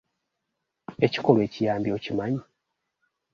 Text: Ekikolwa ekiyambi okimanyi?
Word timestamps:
Ekikolwa 1.05 1.41
ekiyambi 1.47 1.89
okimanyi? 1.97 2.41